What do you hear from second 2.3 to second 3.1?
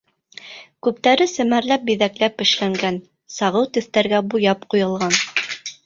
эшләнгән,